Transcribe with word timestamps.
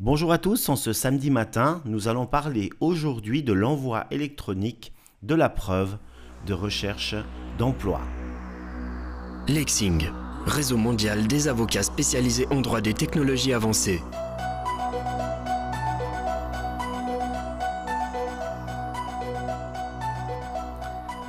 Bonjour 0.00 0.30
à 0.30 0.38
tous, 0.38 0.68
en 0.68 0.76
ce 0.76 0.92
samedi 0.92 1.28
matin, 1.28 1.82
nous 1.84 2.06
allons 2.06 2.24
parler 2.24 2.70
aujourd'hui 2.78 3.42
de 3.42 3.52
l'envoi 3.52 4.06
électronique 4.12 4.92
de 5.24 5.34
la 5.34 5.48
preuve 5.48 5.98
de 6.46 6.54
recherche 6.54 7.16
d'emploi. 7.58 8.00
Lexing, 9.48 10.08
réseau 10.46 10.76
mondial 10.76 11.26
des 11.26 11.48
avocats 11.48 11.82
spécialisés 11.82 12.46
en 12.52 12.60
droit 12.60 12.80
des 12.80 12.94
technologies 12.94 13.52
avancées. 13.52 14.00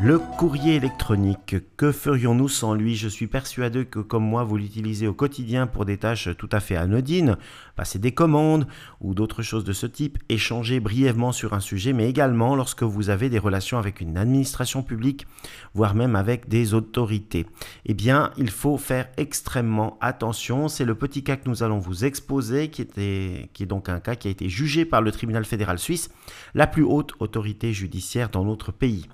Le 0.00 0.20
courrier 0.20 0.76
électronique, 0.76 1.56
que 1.76 1.90
ferions-nous 1.90 2.48
sans 2.48 2.72
lui? 2.72 2.94
Je 2.94 3.08
suis 3.08 3.26
persuadé 3.26 3.84
que 3.84 3.98
comme 3.98 4.22
moi, 4.22 4.44
vous 4.44 4.56
l'utilisez 4.56 5.08
au 5.08 5.12
quotidien 5.12 5.66
pour 5.66 5.84
des 5.84 5.96
tâches 5.96 6.28
tout 6.38 6.48
à 6.52 6.60
fait 6.60 6.76
anodines, 6.76 7.36
passer 7.74 7.98
des 7.98 8.12
commandes 8.12 8.68
ou 9.00 9.12
d'autres 9.12 9.42
choses 9.42 9.64
de 9.64 9.72
ce 9.72 9.86
type, 9.86 10.18
échanger 10.28 10.78
brièvement 10.78 11.32
sur 11.32 11.52
un 11.52 11.58
sujet, 11.58 11.92
mais 11.92 12.08
également 12.08 12.54
lorsque 12.54 12.84
vous 12.84 13.10
avez 13.10 13.28
des 13.28 13.40
relations 13.40 13.76
avec 13.76 14.00
une 14.00 14.16
administration 14.16 14.84
publique, 14.84 15.26
voire 15.74 15.96
même 15.96 16.14
avec 16.14 16.48
des 16.48 16.74
autorités. 16.74 17.46
Eh 17.84 17.94
bien, 17.94 18.30
il 18.36 18.50
faut 18.50 18.78
faire 18.78 19.08
extrêmement 19.16 19.98
attention. 20.00 20.68
C'est 20.68 20.84
le 20.84 20.94
petit 20.94 21.24
cas 21.24 21.34
que 21.34 21.48
nous 21.48 21.64
allons 21.64 21.80
vous 21.80 22.04
exposer, 22.04 22.68
qui, 22.68 22.82
est 22.82 23.66
donc 23.66 23.88
un 23.88 23.98
cas 23.98 24.14
qui 24.14 24.28
a 24.28 24.30
été 24.30 24.48
jugé 24.48 24.84
par 24.84 25.02
le 25.02 25.10
tribunal 25.10 25.44
fédéral 25.44 25.80
suisse, 25.80 26.08
la 26.54 26.68
plus 26.68 26.84
haute 26.84 27.14
autorité 27.18 27.72
judiciaire 27.72 28.28
dans 28.28 28.44
notre 28.44 28.70
pays. 28.70 29.08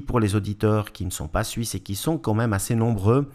Pour 0.00 0.20
les 0.20 0.34
auditeurs 0.34 0.92
qui 0.92 1.04
ne 1.04 1.10
sont 1.10 1.28
pas 1.28 1.44
suisses 1.44 1.74
et 1.74 1.80
qui 1.80 1.94
sont 1.94 2.18
quand 2.18 2.34
même 2.34 2.52
assez 2.52 2.74
nombreux 2.74 3.28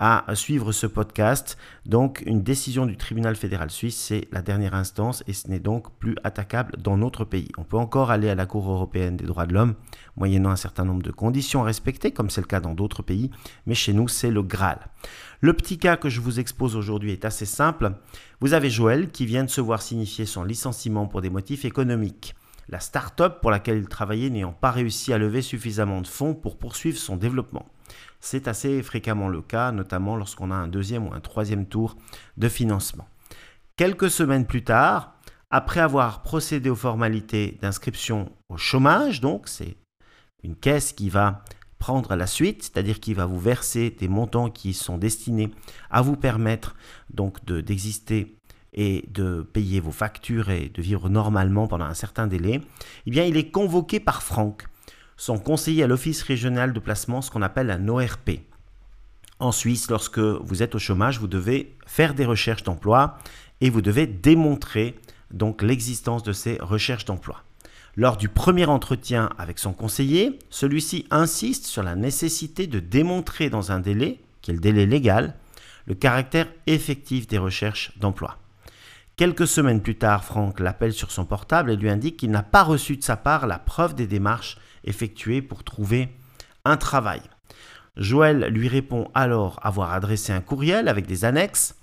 à 0.00 0.24
suivre 0.34 0.72
ce 0.72 0.86
podcast. 0.86 1.58
Donc 1.86 2.22
une 2.24 2.42
décision 2.42 2.86
du 2.86 2.96
tribunal 2.96 3.34
fédéral 3.34 3.70
suisse, 3.70 3.96
c'est 3.96 4.28
la 4.30 4.42
dernière 4.42 4.74
instance 4.74 5.24
et 5.26 5.32
ce 5.32 5.48
n'est 5.48 5.58
donc 5.58 5.92
plus 5.98 6.14
attaquable 6.22 6.76
dans 6.78 6.96
notre 6.96 7.24
pays. 7.24 7.48
On 7.58 7.64
peut 7.64 7.76
encore 7.76 8.10
aller 8.10 8.28
à 8.28 8.34
la 8.34 8.46
Cour 8.46 8.70
européenne 8.70 9.16
des 9.16 9.26
droits 9.26 9.46
de 9.46 9.54
l'homme, 9.54 9.74
moyennant 10.16 10.50
un 10.50 10.56
certain 10.56 10.84
nombre 10.84 11.02
de 11.02 11.10
conditions 11.10 11.62
à 11.62 11.64
respecter, 11.64 12.12
comme 12.12 12.30
c'est 12.30 12.40
le 12.40 12.46
cas 12.46 12.60
dans 12.60 12.74
d'autres 12.74 13.02
pays, 13.02 13.30
mais 13.66 13.74
chez 13.74 13.92
nous, 13.92 14.08
c'est 14.08 14.30
le 14.30 14.42
Graal. 14.42 14.78
Le 15.40 15.52
petit 15.52 15.78
cas 15.78 15.96
que 15.96 16.08
je 16.08 16.20
vous 16.20 16.38
expose 16.38 16.76
aujourd'hui 16.76 17.12
est 17.12 17.24
assez 17.24 17.46
simple. 17.46 17.92
Vous 18.40 18.52
avez 18.52 18.70
Joël 18.70 19.10
qui 19.10 19.26
vient 19.26 19.44
de 19.44 19.50
se 19.50 19.60
voir 19.60 19.82
signifier 19.82 20.26
son 20.26 20.44
licenciement 20.44 21.06
pour 21.06 21.22
des 21.22 21.30
motifs 21.30 21.64
économiques 21.64 22.34
la 22.68 22.80
start-up 22.80 23.40
pour 23.40 23.50
laquelle 23.50 23.78
il 23.78 23.88
travaillait 23.88 24.30
n'ayant 24.30 24.52
pas 24.52 24.70
réussi 24.70 25.12
à 25.12 25.18
lever 25.18 25.42
suffisamment 25.42 26.00
de 26.00 26.06
fonds 26.06 26.34
pour 26.34 26.58
poursuivre 26.58 26.98
son 26.98 27.16
développement. 27.16 27.66
C'est 28.20 28.48
assez 28.48 28.82
fréquemment 28.82 29.28
le 29.28 29.42
cas, 29.42 29.72
notamment 29.72 30.16
lorsqu'on 30.16 30.50
a 30.50 30.54
un 30.54 30.68
deuxième 30.68 31.06
ou 31.06 31.14
un 31.14 31.20
troisième 31.20 31.66
tour 31.66 31.96
de 32.36 32.48
financement. 32.48 33.08
Quelques 33.76 34.10
semaines 34.10 34.46
plus 34.46 34.64
tard, 34.64 35.14
après 35.50 35.80
avoir 35.80 36.22
procédé 36.22 36.68
aux 36.68 36.76
formalités 36.76 37.58
d'inscription 37.62 38.32
au 38.48 38.56
chômage, 38.56 39.20
donc 39.20 39.48
c'est 39.48 39.76
une 40.42 40.56
caisse 40.56 40.92
qui 40.92 41.08
va 41.08 41.44
prendre 41.78 42.16
la 42.16 42.26
suite, 42.26 42.64
c'est-à-dire 42.64 43.00
qui 43.00 43.14
va 43.14 43.24
vous 43.24 43.38
verser 43.38 43.90
des 43.90 44.08
montants 44.08 44.50
qui 44.50 44.74
sont 44.74 44.98
destinés 44.98 45.50
à 45.90 46.02
vous 46.02 46.16
permettre 46.16 46.74
donc 47.10 47.44
d'exister 47.44 48.37
et 48.74 49.04
de 49.12 49.42
payer 49.52 49.80
vos 49.80 49.92
factures 49.92 50.50
et 50.50 50.70
de 50.72 50.82
vivre 50.82 51.08
normalement 51.08 51.66
pendant 51.66 51.86
un 51.86 51.94
certain 51.94 52.26
délai, 52.26 52.60
eh 53.06 53.10
bien, 53.10 53.24
il 53.24 53.36
est 53.36 53.50
convoqué 53.50 54.00
par 54.00 54.22
Franck, 54.22 54.64
son 55.16 55.38
conseiller 55.38 55.82
à 55.82 55.86
l'Office 55.86 56.22
régional 56.22 56.72
de 56.72 56.80
placement, 56.80 57.22
ce 57.22 57.30
qu'on 57.30 57.42
appelle 57.42 57.70
un 57.70 57.88
ORP. 57.88 58.40
En 59.40 59.52
Suisse, 59.52 59.90
lorsque 59.90 60.18
vous 60.18 60.62
êtes 60.62 60.74
au 60.74 60.78
chômage, 60.78 61.18
vous 61.18 61.28
devez 61.28 61.76
faire 61.86 62.14
des 62.14 62.24
recherches 62.24 62.64
d'emploi 62.64 63.18
et 63.60 63.70
vous 63.70 63.82
devez 63.82 64.06
démontrer 64.06 64.96
donc 65.30 65.62
l'existence 65.62 66.22
de 66.22 66.32
ces 66.32 66.58
recherches 66.60 67.04
d'emploi. 67.04 67.42
Lors 67.96 68.16
du 68.16 68.28
premier 68.28 68.66
entretien 68.66 69.30
avec 69.38 69.58
son 69.58 69.72
conseiller, 69.72 70.38
celui-ci 70.50 71.06
insiste 71.10 71.66
sur 71.66 71.82
la 71.82 71.96
nécessité 71.96 72.66
de 72.66 72.78
démontrer 72.78 73.50
dans 73.50 73.72
un 73.72 73.80
délai, 73.80 74.20
qui 74.40 74.52
est 74.52 74.54
le 74.54 74.60
délai 74.60 74.86
légal, 74.86 75.34
le 75.86 75.94
caractère 75.94 76.46
effectif 76.66 77.26
des 77.26 77.38
recherches 77.38 77.98
d'emploi. 77.98 78.38
Quelques 79.18 79.48
semaines 79.48 79.82
plus 79.82 79.98
tard, 79.98 80.22
Franck 80.22 80.60
l'appelle 80.60 80.92
sur 80.92 81.10
son 81.10 81.24
portable 81.24 81.72
et 81.72 81.76
lui 81.76 81.90
indique 81.90 82.18
qu'il 82.18 82.30
n'a 82.30 82.44
pas 82.44 82.62
reçu 82.62 82.96
de 82.96 83.02
sa 83.02 83.16
part 83.16 83.48
la 83.48 83.58
preuve 83.58 83.96
des 83.96 84.06
démarches 84.06 84.58
effectuées 84.84 85.42
pour 85.42 85.64
trouver 85.64 86.14
un 86.64 86.76
travail. 86.76 87.20
Joël 87.96 88.46
lui 88.46 88.68
répond 88.68 89.10
alors 89.14 89.58
avoir 89.64 89.92
adressé 89.92 90.32
un 90.32 90.40
courriel 90.40 90.86
avec 90.86 91.08
des 91.08 91.24
annexes, 91.24 91.74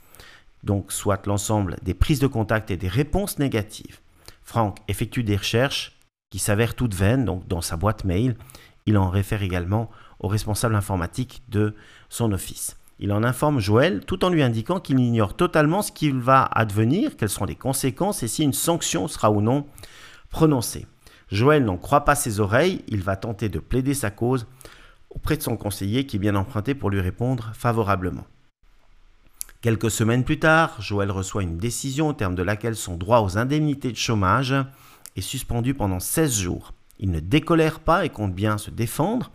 donc 0.63 0.93
soit 0.93 1.27
l'ensemble 1.27 1.75
des 1.81 1.93
prises 1.93 2.21
de 2.21 2.27
contact 2.27 2.71
et 2.71 2.77
des 2.77 2.87
réponses 2.87 3.37
négatives. 3.37 3.99
Franck 4.41 4.77
effectue 4.87 5.23
des 5.23 5.35
recherches 5.35 5.99
qui 6.29 6.39
s'avèrent 6.39 6.73
toutes 6.73 6.95
vaines, 6.95 7.25
donc 7.25 7.49
dans 7.49 7.59
sa 7.59 7.75
boîte 7.75 8.05
mail. 8.05 8.37
Il 8.85 8.97
en 8.97 9.09
réfère 9.09 9.43
également 9.43 9.91
au 10.21 10.29
responsable 10.29 10.75
informatique 10.75 11.43
de 11.49 11.75
son 12.07 12.31
office. 12.31 12.77
Il 12.99 13.11
en 13.11 13.23
informe 13.23 13.59
Joël 13.59 14.05
tout 14.05 14.23
en 14.23 14.29
lui 14.29 14.41
indiquant 14.41 14.79
qu'il 14.79 14.99
ignore 14.99 15.35
totalement 15.35 15.81
ce 15.81 15.91
qu'il 15.91 16.17
va 16.17 16.45
advenir, 16.45 17.17
quelles 17.17 17.29
seront 17.29 17.45
les 17.45 17.55
conséquences 17.55 18.23
et 18.23 18.27
si 18.27 18.43
une 18.43 18.53
sanction 18.53 19.07
sera 19.07 19.31
ou 19.31 19.41
non 19.41 19.65
prononcée. 20.29 20.87
Joël 21.31 21.65
n'en 21.65 21.77
croit 21.77 22.05
pas 22.05 22.15
ses 22.15 22.39
oreilles, 22.39 22.83
il 22.87 23.01
va 23.01 23.15
tenter 23.15 23.49
de 23.49 23.59
plaider 23.59 23.93
sa 23.93 24.11
cause 24.11 24.47
auprès 25.09 25.37
de 25.37 25.43
son 25.43 25.57
conseiller 25.57 26.05
qui 26.05 26.17
est 26.17 26.19
bien 26.19 26.35
emprunté 26.35 26.75
pour 26.75 26.89
lui 26.89 27.01
répondre 27.01 27.51
favorablement. 27.53 28.25
Quelques 29.61 29.89
semaines 29.89 30.23
plus 30.23 30.39
tard, 30.39 30.79
Joël 30.81 31.09
reçoit 31.09 31.41
une 31.41 31.57
décision 31.57 32.09
au 32.09 32.13
terme 32.13 32.35
de 32.35 32.43
laquelle 32.43 32.75
son 32.75 32.97
droit 32.97 33.21
aux 33.21 33.37
indemnités 33.37 33.91
de 33.91 33.97
chômage 33.97 34.53
est 35.15 35.21
suspendu 35.21 35.73
pendant 35.73 35.99
16 35.99 36.39
jours. 36.39 36.73
Il 36.99 37.09
ne 37.11 37.19
décolère 37.19 37.79
pas 37.79 38.05
et 38.05 38.09
compte 38.09 38.35
bien 38.35 38.57
se 38.57 38.69
défendre 38.69 39.31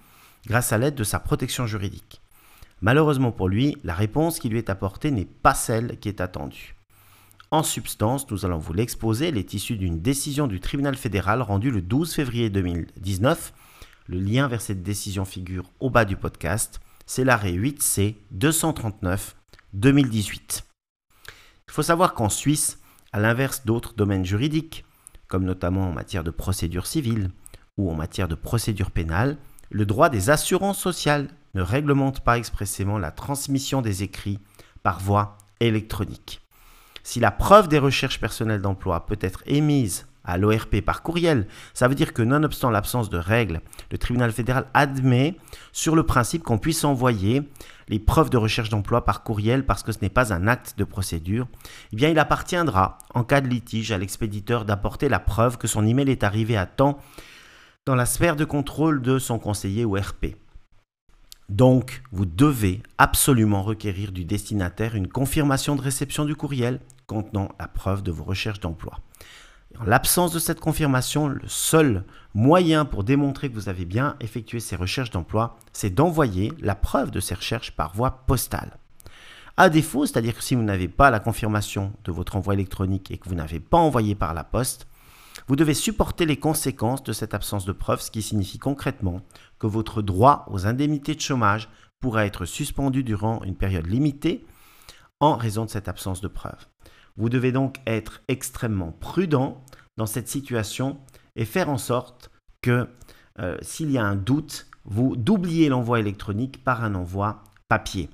grâce 0.47 0.73
à 0.73 0.79
l'aide 0.79 0.95
de 0.95 1.05
sa 1.05 1.19
protection 1.19 1.67
juridique. 1.67 2.21
Malheureusement 2.83 3.33
pour 3.33 3.49
lui, 3.49 3.77
la 3.85 3.95
réponse 3.95 4.39
qui 4.39 4.49
lui 4.49 4.59
est 4.59 4.71
apportée 4.71 5.11
n'est 5.11 5.27
pas 5.27 5.55
celle 5.55 5.99
qui 5.99 6.09
est 6.09 6.21
attendue. 6.21 6.77
En 7.51 7.63
substance, 7.63 8.31
nous 8.31 8.47
allons 8.47 8.59
vous 8.59 8.73
l'exposer, 8.73 9.29
elle 9.29 9.37
est 9.37 9.55
issue 9.55 9.77
d'une 9.77 10.01
décision 10.01 10.47
du 10.47 10.61
tribunal 10.61 10.95
fédéral 10.95 11.43
rendue 11.43 11.71
le 11.71 11.83
12 11.83 12.15
février 12.15 12.49
2019. 12.49 13.53
Le 14.07 14.19
lien 14.19 14.49
vers 14.49 14.61
cette 14.61 14.83
décision 14.83 15.25
figure 15.25 15.65
au 15.81 15.91
bas 15.91 16.05
du 16.05 16.17
podcast. 16.17 16.81
C'est 17.07 17.25
l'arrêt 17.25 17.53
8C 17.53 18.15
239 18.31 19.37
2018. 19.75 20.65
Il 21.69 21.73
faut 21.73 21.83
savoir 21.83 22.15
qu'en 22.15 22.29
Suisse, 22.29 22.79
à 23.13 23.21
l'inverse 23.21 23.67
d'autres 23.67 23.95
domaines 23.95 24.25
juridiques, 24.25 24.85
comme 25.27 25.45
notamment 25.45 25.89
en 25.89 25.93
matière 25.93 26.25
de 26.25 26.31
procédure 26.31 26.87
civile 26.87 27.31
ou 27.77 27.91
en 27.91 27.95
matière 27.95 28.29
de 28.29 28.35
procédure 28.37 28.91
pénale, 28.91 29.39
le 29.71 29.87
droit 29.87 30.09
des 30.09 30.31
assurances 30.31 30.81
sociales 30.81 31.29
ne 31.55 31.63
réglemente 31.63 32.21
pas 32.21 32.39
expressément 32.39 32.99
la 32.99 33.11
transmission 33.11 33.83
des 33.83 34.03
écrits 34.03 34.39
par 34.83 35.01
voie 35.01 35.39
électronique. 35.61 36.41
Si 37.03 37.21
la 37.21 37.31
preuve 37.31 37.69
des 37.69 37.79
recherches 37.79 38.21
personnelles 38.21 38.63
d'emploi 38.63 39.07
peut 39.07 39.19
être 39.21 39.43
émise 39.47 40.07
à 40.23 40.37
l'ORP 40.37 40.81
par 40.83 41.03
courriel, 41.03 41.47
ça 41.73 41.89
veut 41.89 41.95
dire 41.95 42.13
que 42.13 42.23
nonobstant 42.23 42.71
l'absence 42.71 43.09
de 43.09 43.17
règles, 43.17 43.61
le 43.91 43.99
tribunal 43.99 44.33
fédéral 44.33 44.67
admet 44.75 45.37
sur 45.73 45.97
le 45.97 46.05
principe 46.05 46.43
qu'on 46.43 46.59
puisse 46.59 46.85
envoyer 46.85 47.43
les 47.89 47.99
preuves 47.99 48.31
de 48.31 48.37
recherche 48.37 48.69
d'emploi 48.69 49.05
par 49.05 49.23
courriel 49.23 49.65
parce 49.65 49.83
que 49.83 49.93
ce 49.93 49.99
n'est 50.03 50.11
pas 50.11 50.33
un 50.33 50.47
acte 50.47 50.75
de 50.79 50.85
procédure, 50.85 51.49
eh 51.93 51.97
bien 51.97 52.11
il 52.11 52.19
appartiendra, 52.19 52.99
en 53.15 53.25
cas 53.25 53.41
de 53.41 53.49
litige, 53.49 53.93
à 53.93 53.99
l'expéditeur 53.99 54.65
d'apporter 54.65 55.09
la 55.09 55.19
preuve 55.19 55.59
que 55.59 55.67
son 55.67 55.87
email 55.87 56.11
est 56.11 56.23
arrivé 56.23 56.57
à 56.57 56.67
temps 56.67 56.99
dans 57.87 57.95
la 57.95 58.07
sphère 58.07 58.37
de 58.37 58.45
contrôle 58.45 59.01
de 59.01 59.19
son 59.19 59.39
conseiller 59.39 59.85
ORP. 59.85 60.37
Donc, 61.51 62.05
vous 62.13 62.27
devez 62.27 62.81
absolument 62.97 63.65
requérir 63.65 64.13
du 64.13 64.25
destinataire 64.25 64.95
une 64.95 65.09
confirmation 65.09 65.75
de 65.75 65.83
réception 65.83 66.25
du 66.25 66.37
courriel 66.37 66.79
contenant 67.09 67.49
la 67.59 67.67
preuve 67.67 68.05
de 68.05 68.13
vos 68.13 68.23
recherches 68.23 68.61
d'emploi. 68.61 69.01
En 69.81 69.83
l'absence 69.83 70.33
de 70.33 70.39
cette 70.39 70.61
confirmation, 70.61 71.27
le 71.27 71.41
seul 71.49 72.05
moyen 72.35 72.85
pour 72.85 73.03
démontrer 73.03 73.51
que 73.51 73.57
vous 73.57 73.69
avez 73.69 73.85
bien 73.85 74.15
effectué 74.21 74.61
ces 74.61 74.77
recherches 74.77 75.11
d'emploi, 75.11 75.59
c'est 75.73 75.91
d'envoyer 75.91 76.53
la 76.61 76.77
preuve 76.77 77.11
de 77.11 77.19
ces 77.19 77.35
recherches 77.35 77.73
par 77.73 77.97
voie 77.97 78.23
postale. 78.29 78.79
À 79.57 79.71
défaut, 79.71 80.07
c'est-à-dire 80.07 80.37
que 80.37 80.45
si 80.45 80.55
vous 80.55 80.63
n'avez 80.63 80.87
pas 80.87 81.11
la 81.11 81.19
confirmation 81.19 81.93
de 82.05 82.13
votre 82.13 82.37
envoi 82.37 82.55
électronique 82.55 83.11
et 83.11 83.19
que 83.19 83.29
vous 83.29 83.35
n'avez 83.35 83.59
pas 83.59 83.79
envoyé 83.79 84.15
par 84.15 84.35
la 84.35 84.45
poste, 84.45 84.87
vous 85.47 85.57
devez 85.57 85.75
supporter 85.75 86.27
les 86.27 86.39
conséquences 86.39 87.03
de 87.03 87.13
cette 87.13 87.35
absence 87.35 87.65
de 87.65 87.73
preuve, 87.73 88.01
ce 88.01 88.11
qui 88.11 88.23
signifie 88.23 88.59
concrètement 88.59 89.23
que 89.59 89.67
votre 89.67 90.03
droit 90.03 90.47
aux 90.49 90.67
indemnités 90.67 91.15
de 91.15 91.21
chômage 91.21 91.69
pourra 92.01 92.27
être 92.27 92.45
suspendu 92.45 93.05
durant 93.05 93.43
une 93.45 93.57
période 93.57 93.87
limitée 93.87 94.47
en 95.21 95.37
raison 95.37 95.65
de 95.65 95.71
cette 95.71 95.89
absence 95.89 96.21
de 96.21 96.29
preuve. 96.29 96.67
Vous 97.17 97.29
devez 97.29 97.53
donc 97.53 97.77
être 97.87 98.23
extrêmement 98.29 98.93
prudent 98.93 99.63
dans 99.97 100.07
cette 100.07 100.29
situation 100.29 100.99
et 101.37 101.45
faire 101.45 101.69
en 101.69 101.79
sorte 101.79 102.31
que 102.63 102.89
euh, 103.39 103.57
s'il 103.61 103.91
y 103.91 103.99
a 103.99 104.05
un 104.05 104.17
doute, 104.17 104.67
vous 104.85 105.17
doubliez 105.17 105.69
l'envoi 105.69 106.01
électronique 106.01 106.65
par 106.65 106.83
un 106.83 106.95
envoi 106.95 107.45
papier. 107.69 108.09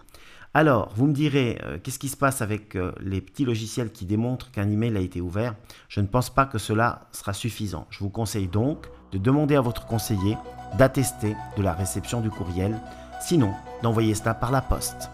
Alors, 0.59 0.89
vous 0.97 1.07
me 1.07 1.13
direz, 1.13 1.61
euh, 1.65 1.77
qu'est-ce 1.77 1.99
qui 1.99 2.09
se 2.09 2.17
passe 2.17 2.41
avec 2.41 2.77
euh, 2.77 2.91
les 2.99 3.21
petits 3.21 3.45
logiciels 3.45 3.93
qui 3.93 4.07
démontrent 4.07 4.51
qu'un 4.51 4.71
email 4.71 4.97
a 4.97 5.01
été 5.01 5.21
ouvert? 5.21 5.55
Je 5.91 6.01
ne 6.01 6.07
pense 6.07 6.31
pas 6.31 6.47
que 6.47 6.57
cela 6.57 7.09
sera 7.13 7.35
suffisant. 7.35 7.87
Je 7.91 7.99
vous 7.99 8.09
conseille 8.09 8.49
donc 8.49 8.87
de 9.13 9.19
demander 9.19 9.55
à 9.55 9.61
votre 9.61 9.85
conseiller 9.85 10.39
d'attester 10.79 11.37
de 11.59 11.63
la 11.63 11.75
réception 11.75 12.23
du 12.23 12.31
courriel, 12.31 12.81
sinon 13.21 13.53
d'envoyer 13.83 14.15
cela 14.15 14.33
par 14.33 14.51
la 14.51 14.63
poste. 14.63 15.11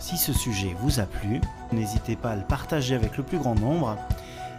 Si 0.00 0.16
ce 0.16 0.32
sujet 0.32 0.74
vous 0.80 0.98
a 0.98 1.04
plu, 1.04 1.40
n'hésitez 1.70 2.16
pas 2.16 2.30
à 2.30 2.36
le 2.36 2.42
partager 2.42 2.96
avec 2.96 3.16
le 3.16 3.22
plus 3.22 3.38
grand 3.38 3.54
nombre. 3.54 3.96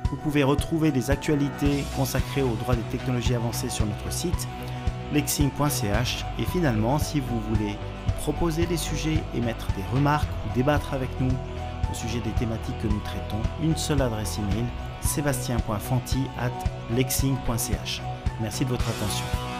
Vous 0.09 0.15
pouvez 0.15 0.43
retrouver 0.43 0.91
des 0.91 1.11
actualités 1.11 1.83
consacrées 1.97 2.43
aux 2.43 2.55
droits 2.61 2.77
des 2.77 2.97
technologies 2.97 3.35
avancées 3.35 3.69
sur 3.69 3.85
notre 3.85 4.09
site 4.09 4.47
lexing.ch 5.13 6.25
et 6.39 6.45
finalement 6.45 6.97
si 6.99 7.19
vous 7.19 7.39
voulez 7.39 7.77
proposer 8.17 8.65
des 8.65 8.77
sujets, 8.77 9.21
émettre 9.35 9.67
des 9.75 9.83
remarques 9.93 10.29
ou 10.45 10.55
débattre 10.55 10.93
avec 10.93 11.09
nous 11.19 11.31
au 11.91 11.93
sujet 11.93 12.19
des 12.19 12.31
thématiques 12.31 12.79
que 12.79 12.87
nous 12.87 13.01
traitons, 13.01 13.41
une 13.61 13.77
seule 13.77 14.01
adresse 14.01 14.39
email 14.39 14.65
sébastien.fanti 15.01 16.23
at 16.39 16.95
lexing.ch. 16.95 18.01
Merci 18.41 18.65
de 18.65 18.69
votre 18.69 18.89
attention. 18.89 19.52